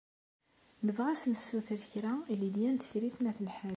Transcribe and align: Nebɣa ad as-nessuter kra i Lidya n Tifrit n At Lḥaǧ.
Nebɣa 0.85 1.09
ad 1.11 1.17
as-nessuter 1.17 1.81
kra 1.91 2.11
i 2.31 2.35
Lidya 2.41 2.69
n 2.71 2.77
Tifrit 2.81 3.17
n 3.21 3.29
At 3.31 3.39
Lḥaǧ. 3.47 3.69